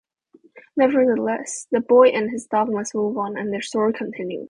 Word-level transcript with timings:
Nevertheless, 0.75 1.67
the 1.69 1.79
boy 1.79 2.07
and 2.07 2.31
his 2.31 2.47
dog 2.47 2.71
must 2.71 2.95
move 2.95 3.19
on, 3.19 3.37
and 3.37 3.53
their 3.53 3.61
story 3.61 3.93
continues. 3.93 4.39